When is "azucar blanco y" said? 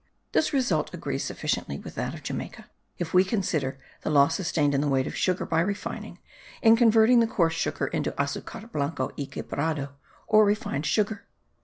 8.19-9.27